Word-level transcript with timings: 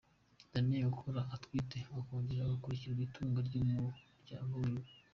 Raneen 0.53 0.85
akora 0.91 1.21
utwiwe 1.35 1.79
akongera 2.01 2.41
agakurikirana 2.43 3.01
itunga 3.07 3.39
ry'umuryango 3.47 4.53
wiwe. 4.63 4.89